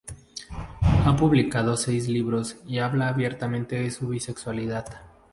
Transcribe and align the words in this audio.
Ha 1.05 1.15
publicado 1.15 1.77
seis 1.77 2.07
libros 2.09 2.57
y 2.65 2.79
habla 2.79 3.07
abiertamente 3.09 3.75
de 3.79 3.91
su 3.91 4.07
bisexualidad. 4.07 4.85